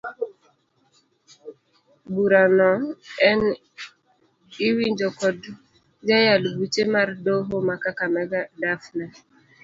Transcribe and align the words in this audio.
Burano 2.13 2.69
en 3.29 3.39
iwinjo 4.67 5.07
kod 5.19 5.39
jayal 6.07 6.43
buche 6.57 6.83
mar 6.93 7.09
doho 7.25 7.55
ma 7.67 7.75
kakamega 7.83 8.39
Daphne. 8.61 9.05